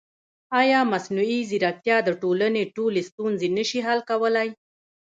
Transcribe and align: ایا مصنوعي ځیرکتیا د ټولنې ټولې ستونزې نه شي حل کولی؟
ایا 0.61 0.79
مصنوعي 0.91 1.39
ځیرکتیا 1.49 1.97
د 2.03 2.09
ټولنې 2.21 2.61
ټولې 2.75 3.01
ستونزې 3.09 3.47
نه 3.57 3.63
شي 3.69 3.79
حل 3.87 3.99
کولی؟ 4.09 4.49